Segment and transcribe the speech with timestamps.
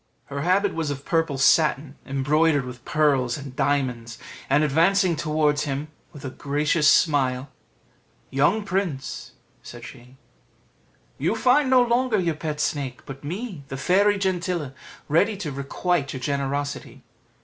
[0.33, 4.17] Her habit was of purple satin, embroidered with pearls and diamonds;
[4.49, 7.49] and advancing towards him with a gracious smile
[8.31, 10.17] "Young prince," said she,
[11.19, 14.73] "you find no longer your pet snake, but me, the Fairy Gentilla,
[15.07, 17.03] ready to requite your generosity.